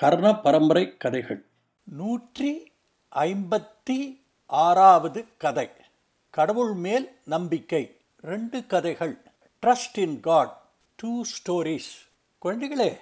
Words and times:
கர்ண 0.00 0.40
பரம்பரை 0.40 0.96
கதைகள் 0.96 1.44
நூற்றி 1.84 2.72
ஐம்பத்தி 3.16 4.20
ஆறாவது 4.46 5.24
கதை. 5.36 5.68
கடவுள் 6.30 6.72
மேல் 6.74 7.18
நம்பிக்கை. 7.24 7.96
ரெண்டு 8.20 8.66
கதைகள். 8.66 9.18
Trust 9.62 9.98
in 9.98 10.20
God 10.20 10.56
two 10.96 11.22
stories 11.24 11.90
குழந்தைகளே 12.44 12.96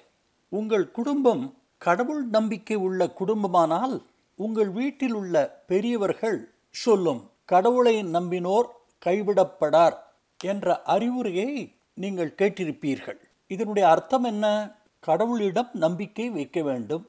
உங்கள் 0.48 0.91
குடும்பம் 0.91 1.55
கடவுள் 1.79 2.24
நம்பிக்கை 2.24 2.77
உள்ள 2.77 3.10
குடும்பமானால் 3.10 4.02
உங்கள் 4.35 4.69
வீட்டில் 4.69 5.12
உள்ள 5.12 5.62
பெரியவர்கள் 5.66 6.51
சொல்லும் 6.71 7.30
கடவுளை 7.45 8.05
நம்பினோர் 8.05 8.69
கைவிடப்படார் 9.07 9.96
என்ற 10.45 10.83
அறிவுரையை 10.83 11.74
நீங்கள் 11.95 12.35
கேட்டிருப்பீர்கள். 12.38 13.21
இதனுடைய 13.46 13.88
அர்த்தம் 13.88 14.24
என்ன? 14.24 14.77
கடவுளிடம் 15.07 15.69
நம்பிக்கை 15.73 16.30
வைக்க 16.30 16.62
வேண்டும். 16.62 17.09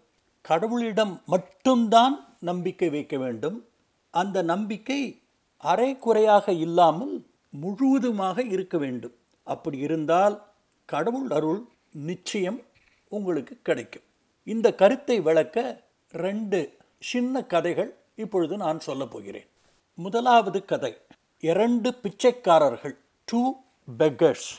கடவுளிடம் 0.49 1.23
மட்டும்தான் 1.25 2.35
நம்பிக்கை 2.39 2.89
வைக்க 2.89 3.17
வேண்டும். 3.17 3.65
அந்த 4.09 4.41
நம்பிக்கை 4.41 5.21
அரை 5.57 5.97
குறையாக 5.97 6.51
இல்லாமல் 6.51 7.25
முழுவதுமாக 7.49 8.43
இருக்க 8.43 8.77
வேண்டும். 8.77 9.15
அப்படி 9.43 9.77
இருந்தால் 9.77 10.45
கடவுள் 10.85 11.29
அருள் 11.29 11.65
நிச்சயம் 11.91 12.61
உங்களுக்கு 13.09 13.59
கிடைக்கும். 13.61 14.03
இந்த 14.43 14.75
கருத்தை 14.75 15.21
விளக்க 15.21 15.83
ரெண்டு 16.11 16.77
சின்ன 16.99 17.43
கதைகள் 17.43 17.97
இப்பொழுது 18.15 18.57
நான் 18.57 18.79
சொல்லப் 18.79 19.11
போகிறேன். 19.11 19.47
முதலாவது 19.93 20.65
கதை 20.65 20.97
இரண்டு 21.39 21.93
பிச்சைக்காரர்கள் 22.03 22.95
டூ 23.25 23.55
பெக்கர்ஸ் 23.97 24.49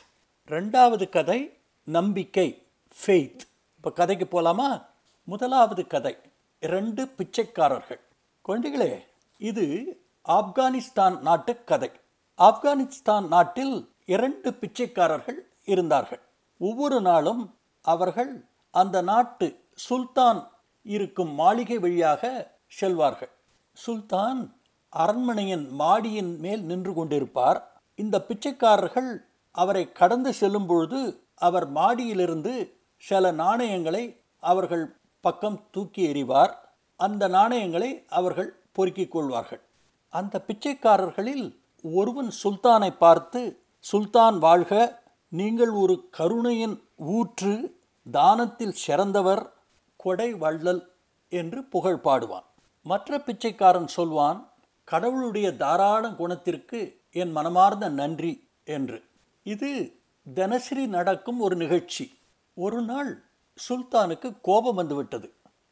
ரெண்டாவது 0.49 1.09
கதை 1.09 1.59
நம்பிக்கை. 1.85 2.63
ஃபெய்த் 2.99 3.43
இப்போ 3.77 3.91
கதைக்கு 3.93 4.27
போகலாமா 4.27 4.89
முதலாவது 5.25 5.87
கதை. 5.87 6.17
இரண்டு 6.61 7.09
பிச்சைக்காரர்கள். 7.09 8.01
குழந்தைகளே 8.49 9.05
இது 9.39 9.67
ஆப்கானிஸ்தான் 10.29 11.19
நாட்டு 11.19 11.65
கதை. 11.65 11.91
ஆப்கானிஸ்தான் 12.39 13.29
நாட்டில் 13.29 13.93
இரண்டு 14.05 14.55
பிச்சைக்காரர்கள் 14.55 15.39
இருந்தார்கள். 15.65 16.21
ஒவ்வொரு 16.59 17.01
நாளும் 17.01 17.59
அவர்கள் 17.83 18.45
அந்த 18.71 19.03
நாட்டு 19.03 19.65
சுல்தான் 19.75 20.51
இருக்கும் 20.83 21.33
மாளிகை 21.35 21.79
வழியாக 21.79 22.51
செல்வார்கள். 22.81 23.33
சுல்தான் 23.73 24.61
அரண்மனையின் 24.89 25.71
மாடியின் 25.71 26.39
மேல் 26.39 26.63
நின்று 26.63 26.93
கொண்டிருப்பார். 26.93 27.63
இந்த 27.95 28.23
பிச்சைக்காரர்கள் 28.23 29.25
அவரை 29.51 29.93
கடந்து 29.93 30.33
செல்லும் 30.33 30.67
பொழுது 30.67 31.23
அவர் 31.35 31.73
மாடியிலிருந்து 31.73 32.55
சில 33.01 33.33
நாணயங்களை 33.33 34.21
அவர்கள் 34.41 34.97
பக்கம் 35.21 35.59
தூக்கி 35.71 36.03
எறிவார். 36.13 36.53
அந்த 36.97 37.29
நாணயங்களை 37.29 38.05
அவர்கள் 38.09 38.51
பொறுக்கிக் 38.73 39.11
கொள்வார்கள். 39.11 39.61
அந்த 40.09 40.45
பிச்சைக்காரர்களில் 40.47 41.57
ஒருவன் 41.83 42.31
சுல்தானை 42.43 42.91
பார்த்து 42.97 43.41
சுல்தான் 43.93 44.39
வாழ்க 44.39 45.03
நீங்கள் 45.29 45.71
ஒரு 45.71 46.09
கருணையின் 46.11 46.77
ஊற்று 46.97 47.55
தானத்தில் 48.13 48.77
சிறந்தவர் 48.85 49.53
கொடை 49.97 50.35
வள்ளல் 50.35 50.93
என்று 51.29 51.65
புகழ் 51.65 52.01
பாடுவான். 52.05 52.47
மற்ற 52.83 53.19
பிச்சைக்காரன் 53.19 53.87
சொல்வான் 53.87 54.53
கடவுளுடைய 54.85 55.57
தாராள 55.57 56.09
குணத்திற்கு 56.09 56.81
என் 57.11 57.33
மனமார்ந்த 57.33 57.89
நன்றி 57.89 58.33
என்று. 58.65 59.03
இது 59.43 59.71
தினசரி 60.35 60.87
நடக்கும் 60.87 61.41
ஒரு 61.41 61.57
நிகழ்ச்சி. 61.57 62.19
ஒரு 62.65 62.81
நாள் 62.83 63.11
சுல்தானுக்கு 63.59 64.29
கோபம் 64.43 64.79
வந்துவிட்டது. 64.81 65.29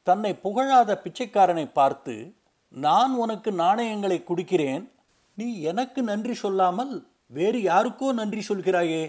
தன்னை 0.06 0.32
புகழாத 0.44 0.90
பிச்சைக்காரனை 1.04 1.66
பார்த்து 1.72 2.14
நான் 2.74 3.12
உனக்கு 3.22 3.50
நாணயங்களை 3.62 4.18
குடிக்கிறேன். 4.22 4.84
நீ 5.38 5.46
எனக்கு 5.70 6.00
நன்றி 6.02 6.34
சொல்லாமல் 6.34 6.92
வேறு 7.30 7.58
யாருக்கோ 7.62 8.08
நன்றி 8.20 8.42
சொல்கிறாயே? 8.48 9.02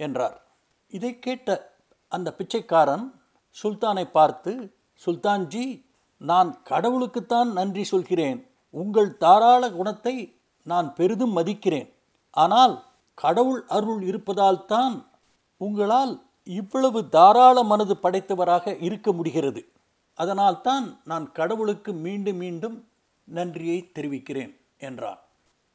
என்றார். 0.00 0.36
இதை 0.92 1.12
கேட்ட 1.18 1.58
அந்த 2.12 2.28
பிச்சைக்காரன் 2.38 3.04
சுல்தானை 3.56 4.04
பார்த்து 4.10 4.52
சுல்தான்ஜி 5.00 5.66
நான் 6.20 6.50
கடவுளுக்குத்தான் 6.70 7.50
நன்றி 7.58 7.84
சொல்கிறேன். 7.84 8.38
உங்கள் 8.74 9.10
தாராள 9.16 9.62
குணத்தை 9.70 10.14
நான் 10.66 10.88
பெரிதும் 10.94 11.36
மதிக்கிறேன். 11.36 11.88
ஆனால் 12.34 12.74
கடவுள் 13.18 13.62
அருள் 13.76 14.02
இருப்பதால் 14.02 14.64
தான் 14.66 14.96
உங்களால் 15.60 16.14
இவ்வளவு 16.48 17.08
தாராள 17.08 17.62
மனது 17.62 17.96
படைத்தவராக 18.02 18.76
இருக்க 18.80 19.12
முடிகிறது. 19.12 19.68
அதனால்தான் 20.14 21.00
நான் 21.04 21.32
கடவுளுக்கு 21.32 21.92
மீண்டும் 21.92 22.36
மீண்டும் 22.36 22.88
நன்றியை 23.24 23.92
தெரிவிக்கிறேன் 23.92 24.60
என்றான். 24.78 25.18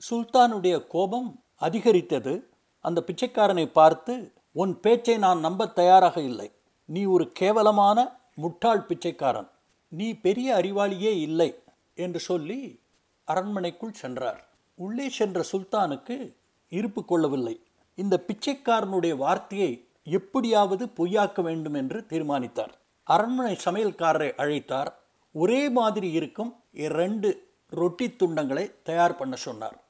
சுல்தானுடைய 0.09 0.88
கோபம் 0.88 1.41
அதிகரித்தது. 1.56 2.47
அந்த 2.79 3.03
பிச்சைக்காரனை 3.07 3.66
பார்த்து 3.66 4.31
உன் 4.51 4.79
பேச்சை 4.79 5.17
நான் 5.17 5.39
நம்ப 5.39 5.67
தயாராக 5.67 6.22
இல்லை. 6.22 6.51
நீ 6.85 7.03
ஒரு 7.03 7.31
கேவலமான 7.31 8.19
முட்டாள் 8.35 8.81
பிச்சைக்காரன். 8.81 9.50
நீ 9.88 10.13
பெரிய 10.13 10.55
அறிவாளியே 10.55 11.13
இல்லை 11.19 11.55
என்று 11.95 12.19
சொல்லி 12.19 12.79
அரண்மனைக்குள் 13.23 13.94
சென்றார். 13.94 14.47
உள்ளே 14.75 15.09
சென்ற 15.09 15.44
சுல்தானுக்கு 15.51 16.34
இருப்பு 16.69 17.05
கொள்ளவில்லை. 17.05 17.61
இந்த 17.95 18.23
பிச்சைக்காரனுடைய 18.28 19.16
வார்த்தையை 19.16 19.85
எப்படியாவது 20.03 20.86
பொய்யாக்க 20.86 21.41
வேண்டும் 21.41 21.74
என்று 21.74 22.06
தீர்மானித்தார். 22.06 22.81
அரண்மனை 23.03 23.58
சமையல்காரரை 23.66 24.31
அழைத்தார். 24.38 24.88
ஒரே 25.31 25.69
மாதிரி 25.69 26.12
இருக்கும் 26.12 26.56
இரண்டு 26.72 27.47
ரொட்டி 27.69 28.08
துண்டங்களை 28.08 28.72
தயார் 28.84 29.16
பண்ண 29.16 29.36
சொன்னார். 29.36 29.84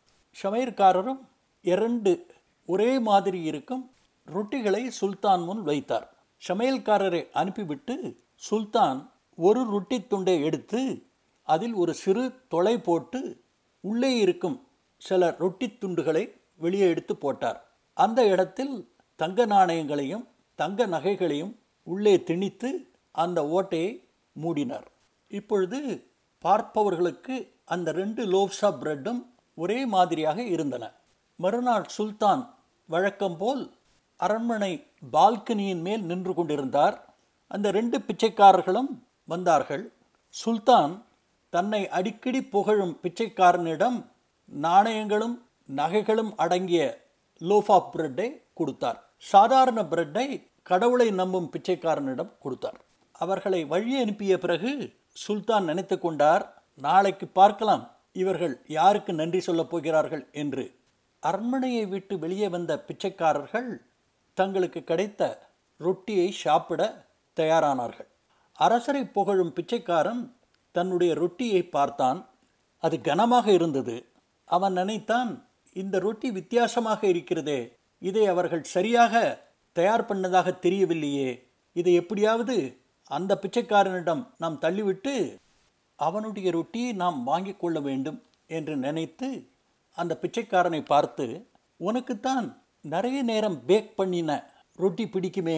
சமையல்காரரும் 0.43 1.19
இரண்டு 1.61 2.25
ஒரே 2.65 2.99
மாதிரி 2.99 3.41
இருக்கும் 3.41 3.91
ரொட்டிகளை 4.33 4.87
சுல்தான் 4.87 5.43
முன் 5.43 5.63
வைத்தார். 5.63 6.13
சமையல்காரரை 6.47 7.31
அனுப்பிவிட்டு 7.31 8.19
சுல்தான் 8.35 9.11
ஒரு 9.35 9.63
ரொட்டி 9.63 10.07
துண்டை 10.07 10.43
எடுத்து 10.43 11.05
அதில் 11.43 11.73
ஒரு 11.73 11.93
சிறு 11.93 12.33
தொலை 12.47 12.79
போட்டு 12.79 13.41
உள்ளே 13.79 14.17
இருக்கும் 14.17 14.67
சில 14.97 15.35
ரொட்டி 15.39 15.67
துண்டுகளை 15.67 16.41
வெளியே 16.55 16.87
எடுத்து 16.87 17.15
போட்டார். 17.15 17.73
அந்த 17.93 18.27
இடத்தில் 18.27 18.92
தங்க 19.15 19.45
நாணயங்களையும் 19.45 20.27
தங்க 20.55 20.85
நகைகளையும் 20.85 21.55
உள்ளே 21.83 22.23
திணித்து 22.23 22.91
அந்த 23.11 23.43
ஓட்டையை 23.43 24.09
மூடினார். 24.41 24.85
இப்பொழுது 25.27 26.11
பார்ப்பவர்களுக்கு 26.39 27.55
அந்த 27.65 27.91
ரெண்டு 27.91 28.25
லோப்ஸா 28.25 28.69
பிரெட்டும் 28.81 29.25
ஒரே 29.55 29.85
மாதிரியாக 29.85 30.43
இருந்தன. 30.43 30.91
மறுநாள் 31.35 31.83
சுல்தான் 31.97 32.55
வழக்கம் 32.85 33.37
போல் 33.37 33.71
அரண்மனை 34.15 34.87
பால்கனியின் 35.11 35.81
மேல் 35.81 36.03
நின்று 36.03 36.33
கொண்டிருந்தார். 36.33 37.15
அந்த 37.47 37.71
ரெண்டு 37.71 37.99
பிச்சைக்காரர்களும் 37.99 38.91
வந்தார்கள். 39.25 39.93
சுல்தான் 40.29 41.05
தன்னை 41.49 41.89
அடிக்கடி 41.89 42.43
புகழும் 42.43 42.99
பிச்சைக்காரனிடம் 43.03 44.05
நாணயங்களும் 44.61 45.41
நகைகளும் 45.75 46.35
அடங்கிய 46.35 47.09
லோஃப் 47.39 47.71
ஆஃப் 47.71 47.95
பிரெட்டை 47.95 48.42
கொடுத்தார். 48.53 49.09
சாதாரண 49.17 49.81
பிரெட்டை 49.81 50.51
கடவுளை 50.63 51.11
நம்பும் 51.11 51.51
பிச்சைக்காரனிடம் 51.51 52.37
கொடுத்தார். 52.39 52.81
அவர்களை 53.11 53.65
வழி 53.65 54.01
அனுப்பிய 54.01 54.37
பிறகு 54.37 54.93
சுல்தான் 55.27 55.63
நினைத்து 55.63 55.99
கொண்டார் 55.99 56.63
நாளைக்கு 56.73 57.27
பார்க்கலாம் 57.27 57.91
இவர்கள் 58.11 58.61
யாருக்கு 58.67 59.13
நன்றி 59.13 59.39
சொல்லப் 59.39 59.69
போகிறார்கள்? 59.69 60.27
என்று. 60.31 60.75
அரண்மனையை 61.19 61.85
விட்டு 61.85 62.19
வெளியே 62.19 62.47
வந்த 62.47 62.79
பிச்சைக்காரர்கள் 62.79 63.81
தங்களுக்கு 64.33 64.83
கிடைத்த 64.83 65.51
ரொட்டியை 65.77 66.31
சாப்பிட 66.31 67.05
தயாரானார்கள். 67.35 68.07
அரசரை 68.53 69.05
புகழும் 69.05 69.53
பிச்சைக்காரன் 69.53 70.35
தன்னுடைய 70.71 71.13
ரொட்டியை 71.13 71.63
பார்த்தான். 71.63 72.29
அது 72.79 73.01
கனமாக 73.01 73.47
இருந்தது. 73.47 74.05
அவன் 74.45 74.73
நினைத்தான் 74.73 75.47
இந்த 75.73 75.99
ரொட்டி 75.99 76.31
வித்தியாசமாக 76.31 77.07
இருக்கிறதே 77.07 77.77
இதை 78.03 78.23
அவர்கள் 78.27 78.63
சரியாக 78.75 79.13
தயார் 79.75 80.07
பண்ணதாக 80.09 80.47
தெரியவில்லையே. 80.65 81.29
இதை 81.75 81.93
எப்படியாவது 81.93 82.55
அந்த 83.11 83.31
பிச்சைக்காரனிடம் 83.43 84.23
நாம் 84.37 84.61
தள்ளிவிட்டு 84.61 85.13
அவனுடைய 85.99 86.47
ரொட்டியை 86.51 86.91
நாம் 86.93 87.19
வாங்கிக் 87.23 87.59
கொள்ள 87.59 87.77
வேண்டும் 87.79 88.19
என்று 88.47 88.75
நினைத்து 88.77 89.29
அந்த 89.97 90.13
பிச்சைக்காரனை 90.21 90.81
பார்த்து 90.85 91.25
உனக்குத்தான் 91.79 92.47
நிறைய 92.85 93.19
நேரம் 93.23 93.57
பேக் 93.65 93.91
பண்ணின 93.95 94.31
ரொட்டி 94.79 95.05
பிடிக்குமே. 95.05 95.57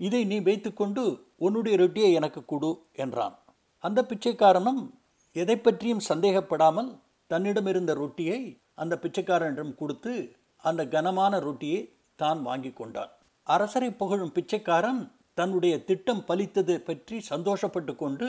இதை 0.00 0.20
நீ 0.24 0.36
வைத்துக்கொண்டு 0.40 1.02
உன்னுடைய 1.36 1.74
ரொட்டியை 1.78 2.10
எனக்கு 2.12 2.40
கொடு 2.44 2.70
என்றான். 3.02 3.36
அந்த 3.84 4.00
பிச்சைக்காரனும் 4.10 4.82
எதை 5.36 5.56
பற்றியும் 5.58 6.06
சந்தேகப்படாமல் 6.08 6.90
தன்னிடம் 7.30 7.66
இருந்த 7.66 7.92
ரொட்டியை 7.94 8.40
அந்த 8.74 8.94
பிச்சைக்காரனிடம் 9.02 9.72
கொடுத்து 9.74 10.12
அந்த 10.64 10.82
கனமான 10.84 11.38
ரொட்டியை 11.40 11.80
தான் 12.16 12.42
வாங்கி 12.42 12.70
கொண்டான். 12.72 13.12
அரசரை 13.46 13.90
புகழும் 13.90 14.32
பிச்சைக்காரன் 14.32 15.12
தன்னுடைய 15.34 15.74
திட்டம் 15.84 16.22
பலித்தது 16.28 16.74
பற்றி 16.78 17.16
சந்தோஷப்பட்டு 17.30 17.92
கொண்டு 17.96 18.28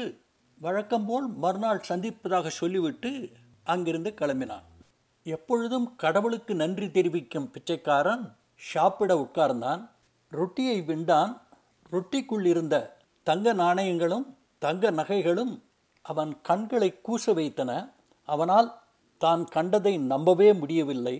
வழக்கம்போல் 0.61 1.27
மறுநாள் 1.43 1.87
சந்திப்பதாக 1.89 2.47
சொல்லிவிட்டு 2.47 3.11
அங்கிருந்து 3.63 4.11
கிளம்பினான். 4.21 4.65
எப்பொழுதும் 5.25 5.95
கடவுளுக்கு 5.95 6.53
நன்றி 6.55 6.87
தெரிவிக்கும் 6.91 7.51
பிச்சைக்காரன் 7.51 8.23
சாப்பிட 8.55 9.11
உட்கார்ந்தான். 9.15 9.81
ரொட்டியை 10.31 10.77
விண்டான். 10.81 11.33
ரொட்டிக்குள் 11.91 12.45
இருந்த 12.45 12.75
தங்க 13.23 13.53
நாணயங்களும் 13.53 14.27
தங்க 14.59 14.91
நகைகளும் 14.91 15.53
அவன் 16.01 16.31
கண்களை 16.41 16.89
கூச 17.07 17.33
வைத்தன. 17.33 17.71
அவனால் 18.29 18.69
தான் 19.17 19.43
கண்டதை 19.45 19.97
நம்பவே 19.97 20.49
முடியவில்லை. 20.53 21.15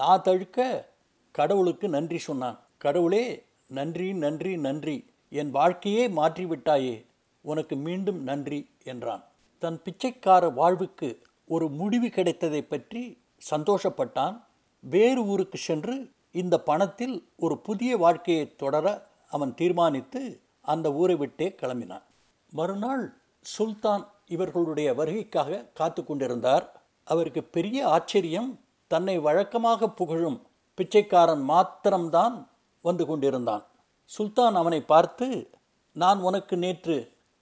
நான் 0.00 0.22
தழுக்க 0.22 0.88
கடவுளுக்கு 1.32 1.88
நன்றி 1.88 2.18
சொன்னான். 2.18 2.58
கடவுளே 2.78 3.44
நன்றி 3.66 4.12
நன்றி 4.12 4.56
நன்றி. 4.56 5.04
என் 5.28 5.50
வாழ்க்கையே 5.50 6.08
மாற்றிவிட்டாயே 6.08 7.04
உனக்கு 7.40 7.76
மீண்டும் 7.76 8.22
நன்றி 8.22 8.60
என்றான். 8.84 9.24
தன் 9.58 9.82
பிச்சைக்கார 9.82 10.48
வாழ்வுக்கு 10.54 11.22
ஒரு 11.46 11.68
முடிவு 11.68 12.08
கிடைத்ததை 12.08 12.62
பற்றி 12.62 13.18
சந்தோஷப்பட்டான். 13.50 14.40
வேறு 14.80 15.26
ஊருக்கு 15.26 15.58
சென்று 15.58 16.10
இந்த 16.32 16.60
பணத்தில் 16.60 17.28
ஒரு 17.36 17.58
புதிய 17.58 17.96
வாழ்க்கையை 17.96 18.56
தொடர 18.56 18.86
அவன் 19.28 19.54
தீர்மானித்து 19.54 20.40
அந்த 20.60 20.92
ஊரை 20.92 21.16
விட்டே 21.16 21.54
கிளம்பினான். 21.62 22.06
மறுநாள் 22.52 23.14
சுல்தான் 23.40 24.04
இவர்களுடைய 24.26 24.94
வருகைக்காக 24.94 25.72
காத்து 25.74 26.04
கொண்டிருந்தார். 26.04 26.66
அவருக்கு 27.04 27.42
பெரிய 27.44 27.88
ஆச்சரியம் 27.88 28.50
தன்னை 28.92 29.14
வழக்கமாக 29.18 29.88
புகழும் 29.90 30.38
பிச்சைக்காரன் 30.78 31.44
மாத்திரம்தான் 31.50 32.36
வந்து 32.84 33.04
கொண்டிருந்தான். 33.06 33.64
சுல்தான் 34.10 34.54
அவனை 34.54 34.80
பார்த்து 34.92 35.28
நான் 35.96 36.18
உனக்கு 36.18 36.54
நேற்று 36.56 36.96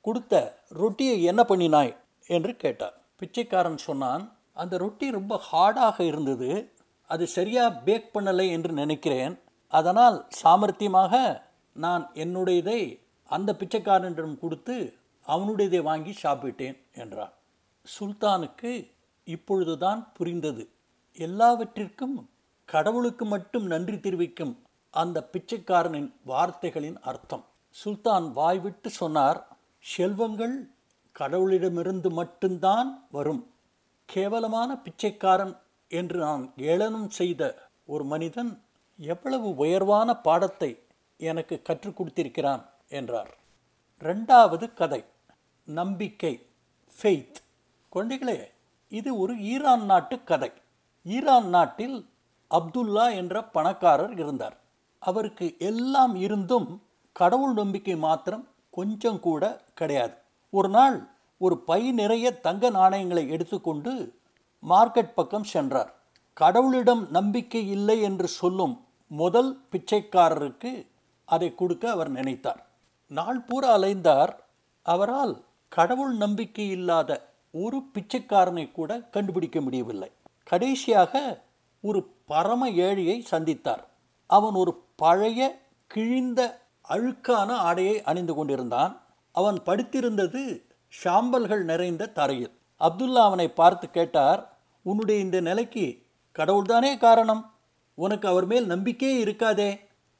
கொடுத்த 0.05 0.35
ரொட்டியை 0.81 1.17
என்ன 1.23 1.43
பண்ணினாய்? 1.49 1.93
என்று 2.26 2.52
கேட்டார். 2.56 2.97
பிச்சைக்காரன் 3.17 3.81
சொன்னான் 3.87 4.25
அந்த 4.52 4.75
ரொட்டி 4.76 5.06
ரொம்ப 5.11 5.35
ஹார்டாக 5.49 5.97
இருந்தது. 6.00 6.50
அது 7.11 7.25
சரியாக 7.26 7.79
பேக் 7.87 8.11
பண்ணலை 8.14 8.46
என்று 8.50 8.73
நினைக்கிறேன். 8.73 9.35
அதனால் 9.73 10.17
சாமர்த்தியமாக 10.43 11.14
நான் 11.76 12.05
என்னுடையதை 12.14 12.81
அந்த 13.31 13.50
பிச்சைக்காரனிடம் 13.58 14.37
கொடுத்து 14.38 14.76
அவனுடையதை 15.26 15.81
வாங்கி 15.82 16.12
சாப்பிட்டேன் 16.23 16.79
என்றான். 16.94 17.35
சுல்தானுக்கு 17.87 18.73
இப்பொழுதுதான் 19.26 20.00
புரிந்தது. 20.17 20.64
எல்லாவற்றிற்கும் 21.12 22.30
கடவுளுக்கு 22.64 23.24
மட்டும் 23.24 23.66
நன்றி 23.66 24.00
தெரிவிக்கும் 24.00 24.62
அந்த 24.90 25.28
பிச்சைக்காரனின் 25.32 26.12
வார்த்தைகளின் 26.24 26.98
அர்த்தம். 27.00 27.44
சுல்தான் 27.70 28.32
வாய்விட்டு 28.32 28.90
சொன்னார் 28.90 29.46
செல்வங்கள் 29.78 30.70
கடவுளிடமிருந்து 31.18 32.10
மட்டும்தான் 32.10 33.06
வரும். 33.10 33.52
கேவலமான 34.04 34.78
பிச்சைக்காரன் 34.78 35.56
என்று 35.88 36.18
நான் 36.18 36.52
ஏளனம் 36.56 37.10
செய்த 37.10 37.68
ஒரு 37.86 38.04
மனிதன் 38.04 38.62
எவ்வளவு 38.98 39.54
உயர்வான 39.54 40.16
பாடத்தை 40.16 40.82
எனக்கு 41.16 41.62
கற்றுக் 41.62 41.96
கொடுத்திருக்கிறான் 41.96 42.68
என்றார். 42.88 43.36
ரெண்டாவது 44.00 44.74
கதை 44.74 45.04
நம்பிக்கை 45.64 46.46
ஃபெய்த் 46.90 47.38
குழந்தைகளே 47.92 48.50
இது 48.88 49.18
ஒரு 49.18 49.38
ஈரான் 49.38 49.84
நாட்டு 49.84 50.24
கதை. 50.24 50.52
ஈரான் 51.02 51.49
நாட்டில் 51.49 52.06
அப்துல்லா 52.50 53.14
என்ற 53.14 53.44
பணக்காரர் 53.44 54.12
இருந்தார். 54.12 54.56
அவருக்கு 54.99 55.56
எல்லாம் 55.58 56.14
இருந்தும் 56.14 56.82
கடவுள் 57.12 57.52
நம்பிக்கை 57.52 57.97
மாத்திரம் 57.97 58.49
கொஞ்சம் 58.70 59.20
கூட 59.20 59.62
கிடையாது. 59.75 60.14
ஒரு 60.50 60.69
நாள் 60.69 61.08
ஒரு 61.38 61.58
பை 61.58 61.93
நிறைய 61.93 62.41
தங்க 62.41 62.70
நாணயங்களை 62.70 63.29
எடுத்துக்கொண்டு 63.29 64.14
மார்க்கெட் 64.69 65.14
பக்கம் 65.14 65.44
சென்றார். 65.44 65.94
கடவுளிடம் 66.41 67.08
நம்பிக்கை 67.08 67.70
இல்லை 67.70 68.00
என்று 68.00 68.29
சொல்லும் 68.29 68.85
முதல் 69.06 69.61
பிச்சைக்காரருக்கு 69.73 70.87
அதை 71.25 71.55
கொடுக்க 71.55 71.91
அவர் 71.91 72.11
நினைத்தார். 72.11 72.67
நாள் 73.06 73.41
பூரா 73.41 73.79
அலைந்தார். 73.79 74.32
அவரால் 74.82 75.44
கடவுள் 75.69 76.14
நம்பிக்கை 76.14 76.69
இல்லாத 76.69 77.29
ஒரு 77.53 77.82
பிச்சைக்காரனை 77.94 78.73
கூட 78.73 79.00
கண்டுபிடிக்க 79.00 79.61
முடியவில்லை. 79.61 80.11
கடைசியாக 80.50 81.12
ஒரு 81.81 82.00
பரம 82.31 82.70
ஏழையை 82.70 83.17
சந்தித்தார். 83.31 83.82
அவன் 84.31 84.55
ஒரு 84.55 84.73
பழைய 84.97 85.41
கிழிந்த 85.87 86.41
அழுக்கான 86.88 87.50
ஆடையை 87.69 87.97
அணிந்து 88.02 88.35
கொண்டிருந்தான். 88.35 88.93
அவன் 89.35 89.58
படுத்திருந்தது 89.67 90.43
ஷாம்பல்கள் 90.93 91.62
நிறைந்த 91.62 92.08
தரையில். 92.19 92.55
அப்துல்லா 92.81 93.23
அவனை 93.23 93.49
பார்த்து 93.50 93.87
கேட்டார் 93.91 94.41
உன்னுடைய 94.82 95.20
இந்த 95.20 95.41
நிலைக்கு 95.41 95.87
கடவுள்தானே 96.38 96.93
காரணம்? 96.99 97.43
உனக்கு 97.94 98.26
அவர் 98.29 98.46
மேல் 98.46 98.67
நம்பிக்கையே 98.67 99.17
இருக்காதே. 99.25 99.70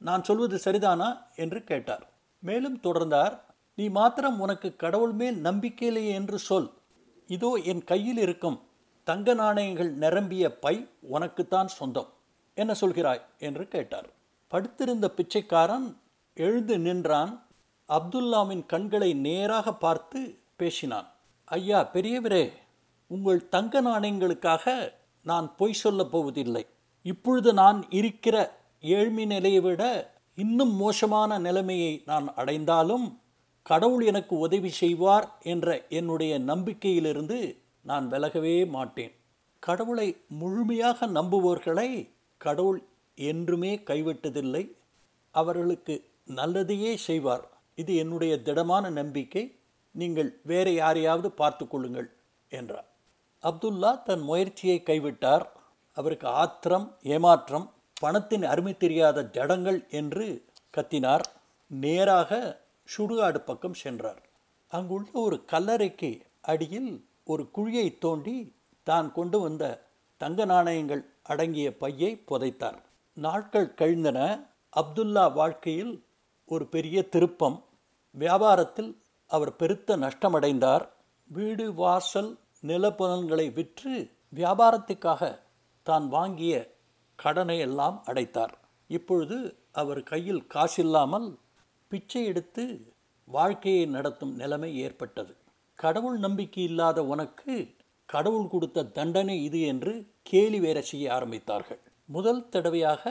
நான் 0.01 0.23
சொல்வது 0.23 0.57
சரிதானா? 0.65 1.09
என்று 1.35 1.59
கேட்டார். 1.63 2.05
மேலும் 2.43 2.77
தொடர்ந்தார் 2.83 3.33
நீ 3.77 3.85
மாத்திரம் 3.89 4.39
உனக்கு 4.39 4.69
கடவுள் 4.75 5.11
மேல் 5.11 5.37
நம்பிக்கையில்லையே 5.43 6.11
என்று 6.11 6.37
சொல். 6.39 6.69
இதோ 7.27 7.49
என் 7.63 7.83
கையில் 7.83 8.17
இருக்கும் 8.17 8.57
தங்க 9.03 9.33
நாணயங்கள் 9.33 9.91
நிரம்பிய 9.91 10.59
பை 10.59 10.87
உனக்குத்தான் 11.11 11.67
சொந்தம். 11.67 12.13
என்ன 12.53 12.75
சொல்கிறாய்? 12.81 13.21
என்று 13.39 13.67
கேட்டார். 13.67 14.09
படுத்திருந்த 14.47 15.09
பிச்சைக்காரன் 15.09 15.97
எழுந்து 16.33 16.79
நின்றான். 16.79 17.45
அப்துல்லாவின் 17.89 18.65
கண்களை 18.65 19.13
நேராக 19.13 19.73
பார்த்து 19.73 20.37
பேசினான். 20.55 21.13
ஐயா 21.45 21.89
பெரியவரே 21.93 22.51
உங்கள் 23.07 23.49
தங்க 23.49 23.81
நாணயங்களுக்காக 23.81 24.93
நான் 25.23 25.55
பொய் 25.55 25.73
சொல்லப் 25.73 26.11
போவதில்லை. 26.11 26.65
இப்பொழுது 27.01 27.53
நான் 27.53 27.85
இருக்கிற 27.89 28.59
ஏழ்மை 28.81 29.25
நிலையை 29.25 29.59
விட 29.59 30.13
இன்னும் 30.35 30.75
மோசமான 30.75 31.39
நிலைமையை 31.39 32.03
நான் 32.05 32.33
அடைந்தாலும் 32.35 33.19
கடவுள் 33.61 34.05
எனக்கு 34.05 34.37
உதவி 34.37 34.69
செய்வார் 34.69 35.37
என்ற 35.41 35.85
என்னுடைய 35.89 36.39
நம்பிக்கையிலிருந்து 36.39 37.60
நான் 37.81 38.11
விலகவே 38.11 38.67
மாட்டேன். 38.67 39.13
கடவுளை 39.59 40.17
முழுமையாக 40.27 41.07
நம்புவோர்களை 41.07 42.09
கடவுள் 42.37 42.83
என்றுமே 43.15 43.75
கைவிட்டதில்லை. 43.75 44.63
அவர்களுக்கு 45.31 45.95
நல்லதையே 46.35 46.95
செய்வார். 46.95 47.45
இது 47.75 47.95
என்னுடைய 47.95 48.41
திடமான 48.41 48.89
நம்பிக்கை. 48.89 49.43
நீங்கள் 49.95 50.39
வேறு 50.43 50.73
யாரையாவது 50.73 51.31
பார்த்து 51.31 51.67
கொள்ளுங்கள் 51.67 52.09
என்றார். 52.49 52.87
அப்துல்லா 53.43 54.03
தன் 54.03 54.21
முயற்சியை 54.21 54.81
கைவிட்டார். 54.85 55.45
அவருக்கு 55.97 56.27
ஆத்திரம் 56.27 56.97
ஏமாற்றம் 57.01 57.71
பணத்தின் 57.99 58.43
அருமை 58.43 58.77
தெரியாத 58.77 59.23
ஜடங்கள் 59.23 59.89
என்று 59.89 60.45
கத்தினார். 60.77 61.25
நேராக 61.67 62.61
சுடுகாடு 62.97 63.37
பக்கம் 63.37 63.73
சென்றார். 63.73 64.21
அங்குள்ள 64.67 65.11
ஒரு 65.11 65.43
கல்லறைக்கு 65.51 66.11
அடியில் 66.41 66.91
ஒரு 67.23 67.49
குழியை 67.55 67.97
தோண்டி 67.97 68.55
தான் 68.83 69.11
கொண்டு 69.11 69.39
வந்த 69.39 69.89
தங்க 70.17 70.45
நாணயங்கள் 70.45 71.05
அடங்கிய 71.23 71.77
பையை 71.77 72.23
புதைத்தார். 72.27 72.77
நாட்கள் 73.13 73.73
கழிந்தன. 73.73 74.49
அப்துல்லா 74.75 75.33
வாழ்க்கையில் 75.33 76.05
ஒரு 76.45 76.67
பெரிய 76.67 77.09
திருப்பம். 77.09 77.63
வியாபாரத்தில் 78.19 78.97
அவர் 79.27 79.55
பெருத்த 79.55 79.97
நஷ்டமடைந்தார். 79.97 80.89
வீடு 81.27 81.73
வாசல் 81.73 82.37
நிலப்புலன்களை 82.61 83.53
விற்று 83.53 84.09
வியாபாரத்துக்காக 84.35 85.39
தான் 85.83 86.07
வாங்கிய 86.07 86.75
கடனை 87.15 87.59
எல்லாம் 87.59 88.03
அடைத்தார். 88.05 88.57
இப்பொழுது 88.87 89.57
அவர் 89.71 90.03
கையில் 90.03 90.47
காசில்லாமல் 90.53 91.37
பிச்சை 91.87 92.25
எடுத்து 92.25 92.93
வாழ்க்கையை 93.25 93.85
நடத்தும் 93.85 94.35
நிலைமை 94.35 94.77
ஏற்பட்டது. 94.77 95.35
கடவுள் 95.83 96.17
நம்பிக்கை 96.17 96.63
இல்லாத 96.63 96.99
உனக்கு 97.03 97.53
கடவுள் 98.09 98.47
கொடுத்த 98.47 98.89
தண்டனை 98.97 99.35
இது 99.43 99.59
என்று 99.71 99.93
கேலி 100.29 100.59
வேற 100.59 100.79
செய்ய 100.81 101.05
ஆரம்பித்தார்கள். 101.17 101.81
முதல் 102.09 102.41
தடவையாக 102.49 103.03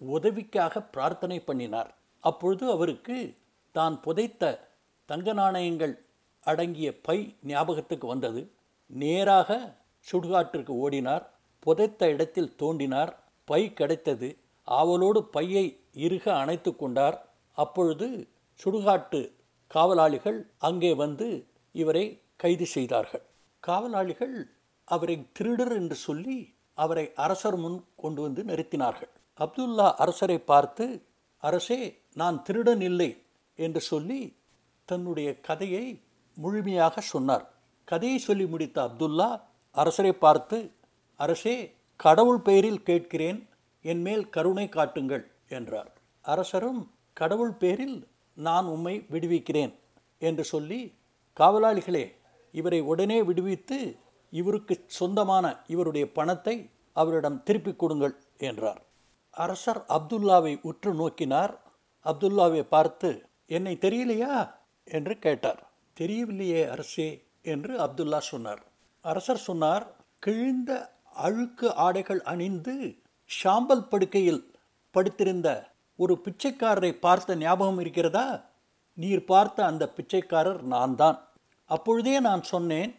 உதவிக்காக 0.00 0.82
பிரார்த்தனை 0.94 1.38
பண்ணினார். 1.40 1.90
அப்பொழுது 2.24 2.64
அவருக்கு 2.70 3.16
தான் 3.74 3.94
புதைத்த 4.00 4.52
தங்க 5.08 5.32
நாணயங்கள் 5.32 5.94
அடங்கிய 6.44 6.88
பை 7.06 7.18
ஞாபகத்துக்கு 7.42 8.06
வந்தது. 8.06 8.42
நேராக 8.90 9.50
சுடுகாட்டிற்கு 10.06 10.72
ஓடினார். 10.84 11.24
புதைத்த 11.66 12.10
இடத்தில் 12.14 12.54
தோண்டினார். 12.62 13.12
பை 13.48 13.62
கிடைத்தது. 13.80 14.28
ஆவலோடு 14.68 15.20
பையை 15.36 15.66
இறுக 16.06 16.24
அணைத்து 16.42 16.70
கொண்டார். 16.76 17.16
அப்பொழுது 17.58 18.08
சுடுகாட்டு 18.60 19.20
காவலாளிகள் 19.70 20.38
அங்கே 20.68 20.92
வந்து 21.04 21.28
இவரை 21.74 22.04
கைது 22.36 22.66
செய்தார்கள். 22.66 23.24
காவலாளிகள் 23.62 24.36
அவரை 24.88 25.16
திருடர் 25.32 25.72
என்று 25.72 25.94
சொல்லி 25.94 26.36
அவரை 26.78 27.06
அரசர் 27.14 27.56
முன் 27.56 27.78
கொண்டு 27.96 28.20
வந்து 28.22 28.42
நிறுத்தினார்கள். 28.44 29.12
அப்துல்லா 29.38 29.88
அரசரை 29.94 30.38
பார்த்து 30.38 30.86
அரசே 31.42 31.80
நான் 32.14 32.42
திருடன் 32.42 32.80
இல்லை 32.80 33.10
என்று 33.58 33.80
சொல்லி 33.80 34.20
தன்னுடைய 34.88 35.40
கதையை 35.40 35.84
முழுமையாக 36.36 37.00
சொன்னார். 37.00 37.46
கதையை 37.88 38.18
சொல்லி 38.18 38.46
முடித்த 38.46 38.78
அப்துல்லா 38.88 39.30
அரசரை 39.74 40.12
பார்த்து 40.12 40.58
அரசே 41.20 41.56
கடவுள் 41.96 42.40
பெயரில் 42.40 42.82
கேட்கிறேன் 42.82 43.38
என் 43.84 44.02
மேல் 44.02 44.24
கருணை 44.28 44.66
காட்டுங்கள் 44.68 45.24
என்றார். 45.48 45.90
அரசரும் 46.24 46.80
கடவுள் 47.12 47.54
பேரில் 47.62 47.96
நான் 48.36 48.66
உம்மை 48.66 48.94
விடுவிக்கிறேன் 49.10 49.72
என்று 50.18 50.44
சொல்லி 50.44 50.80
காவலாளிகளே 51.40 52.12
இவரை 52.52 52.80
உடனே 52.80 53.22
விடுவித்து 53.22 53.96
இவருக்கு 54.30 54.84
சொந்தமான 54.86 55.64
இவருடைய 55.66 56.12
பணத்தை 56.12 56.70
அவரிடம் 56.92 57.42
திருப்பிக் 57.42 57.78
கொடுங்கள் 57.78 58.14
என்றார். 58.38 58.82
அரசர் 59.30 59.84
அப்துல்லாவை 59.88 60.58
உற்று 60.62 60.94
நோக்கினார். 60.94 61.54
அப்துல்லாவை 62.04 62.62
பார்த்து 62.62 63.28
என்னை 63.46 63.78
தெரியலையா? 63.80 64.54
என்று 64.84 65.18
கேட்டார். 65.18 65.70
தெரியவில்லையே 66.00 66.68
அரசே 66.68 67.24
என்று 67.42 67.78
அப்துல்லா 67.78 68.18
சொன்னார். 68.18 68.62
அரசர் 69.00 69.38
சொன்னார் 69.38 69.96
கிழிந்த 70.18 71.00
அழுக்கு 71.14 71.74
ஆடைகள் 71.74 72.22
அணிந்து 72.22 72.96
ஷாம்பல் 73.30 73.88
படுக்கையில் 73.88 74.54
படுத்திருந்த 74.90 75.70
ஒரு 75.96 76.20
பிச்சைக்காரரை 76.24 76.92
பார்த்த 77.00 77.36
ஞாபகம் 77.36 77.78
இருக்கிறதா? 77.78 78.51
நீர் 78.98 79.24
பார்த்த 79.24 79.64
அந்த 79.64 79.84
பிச்சைக்காரர் 79.96 80.62
நான் 80.62 80.94
தான் 80.94 81.18
அப்பொழுதே 81.70 82.20
நான் 82.20 82.42
சொன்னேன் 82.42 82.92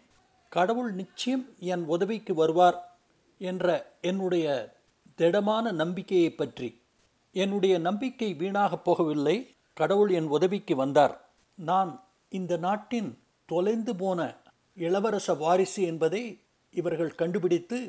கடவுள் 0.52 0.92
நிச்சயம் 0.92 1.46
என் 1.60 1.84
உதவிக்கு 1.86 2.34
வருவார் 2.34 2.78
என்ற 3.42 3.66
என்னுடைய 4.02 4.48
திடமான 5.16 5.72
நம்பிக்கையை 5.72 6.32
பற்றி. 6.32 6.70
என்னுடைய 7.36 7.80
நம்பிக்கை 7.80 8.30
வீணாக 8.34 8.80
போகவில்லை 8.86 9.36
கடவுள் 9.74 10.10
என் 10.10 10.28
உதவிக்கு 10.28 10.76
வந்தார். 10.76 11.16
நான் 11.58 11.92
இந்த 12.30 12.54
நாட்டின் 12.58 13.10
தொலைந்து 13.50 13.96
போன 13.96 14.20
இளவரச 14.78 15.34
வாரிசு 15.34 15.82
என்பதை 15.82 16.24
இவர்கள் 16.74 17.16
கண்டுபிடித்து 17.16 17.80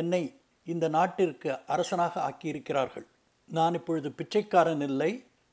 என்னை 0.00 0.22
இந்த 0.66 0.88
நாட்டிற்கு 0.88 1.50
அரசனாக 1.66 2.14
ஆக்கியிருக்கிறார்கள். 2.28 3.06
நான் 3.48 3.74
இப்பொழுது 3.74 4.08
பிச்சைக்காரன் 4.10 4.80
இல்லை 4.80 5.12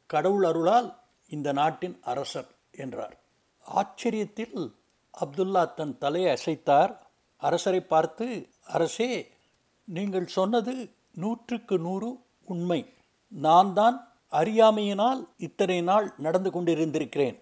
கடவுள் 0.09 0.43
அருளால் 0.43 0.89
இந்த 1.29 1.49
நாட்டின் 1.51 1.95
அரசர் 2.11 2.49
என்றார். 2.83 3.15
ஆச்சரியத்தில் 3.65 4.59
அப்துல்லா 5.13 5.63
தன் 5.73 5.97
தலையை 5.97 6.29
அசைத்தார். 6.37 6.93
அரசரை 7.41 7.81
பார்த்து 7.93 8.25
அரசே 8.75 9.11
நீங்கள் 9.87 10.27
சொன்னது 10.37 10.73
நூற்றுக்கு 11.13 11.75
நூறு 11.79 12.09
உண்மை. 12.45 12.79
நான் 13.31 13.71
தான் 13.73 13.97
அறியாமையினால் 14.31 15.21
இத்தனை 15.37 15.81
நாள் 15.81 16.07
நடந்து 16.17 16.49
கொண்டிருந்திருக்கிறேன். 16.49 17.37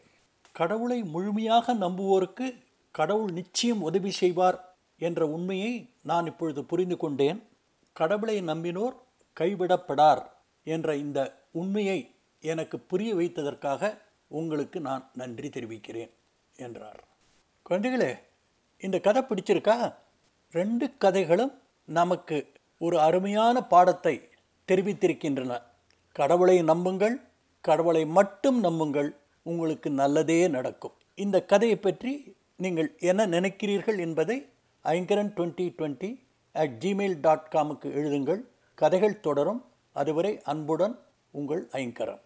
கடவுளை 0.51 0.99
முழுமையாக 1.13 1.73
நம்புவோருக்கு 1.73 2.47
கடவுள் 2.95 3.31
நிச்சயம் 3.31 3.81
உதவி 3.81 4.11
செய்வார் 4.11 4.57
என்ற 5.01 5.21
உண்மையை 5.27 5.73
நான் 6.03 6.25
இப்பொழுது 6.25 6.61
புரிந்து 6.63 6.97
கொண்டேன். 6.97 7.39
கடவுளை 7.95 8.37
நம்பினோர் 8.41 8.95
கைவிடப்படார் 9.37 10.21
என்ற 10.67 10.95
இந்த 10.95 11.19
உண்மையை 11.51 11.99
எனக்கு 12.39 12.79
புரிய 12.79 13.15
வைத்ததற்காக 13.15 13.97
உங்களுக்கு 14.27 14.79
நான் 14.79 15.09
நன்றி 15.13 15.49
தெரிவிக்கிறேன் 15.49 16.11
என்றார். 16.55 17.03
குழந்தைகளே 17.69 18.19
இந்த 18.79 18.99
கதை 18.99 19.21
பிடிச்சிருக்கா? 19.21 19.93
ரெண்டு 20.51 20.97
கதைகளும் 20.97 21.61
நமக்கு 21.85 22.47
ஒரு 22.77 22.99
அருமையான 22.99 23.63
பாடத்தை 23.63 24.29
தெரிவித்திருக்கின்றன. 24.67 25.61
கடவுளை 26.11 26.61
நம்புங்கள் 26.61 27.21
கடவுளை 27.61 28.05
மட்டும் 28.05 28.59
நம்புங்கள் 28.59 29.15
உங்களுக்கு 29.43 29.89
நல்லதே 29.89 30.47
நடக்கும். 30.47 30.91
இந்த 31.15 31.43
கதையை 31.43 31.77
பற்றி 31.77 32.35
நீங்கள் 32.55 32.95
என்ன 32.99 33.27
நினைக்கிறீர்கள் 33.27 33.99
என்பதை 33.99 34.45
Aingaran 34.83 35.33
twenty 35.33 35.73
twenty 35.77 36.23
at 36.53 36.83
Gmail 36.85 37.19
dot 37.21 37.51
காமுக்கு 37.51 37.85
எழுதுங்கள். 37.85 38.41
கதைகள் 38.73 39.19
தொடரும். 39.19 39.65
அதுவரை 39.93 40.41
அன்புடன் 40.41 40.99
உங்கள் 41.31 41.67
ஐங்கரன். 41.71 42.19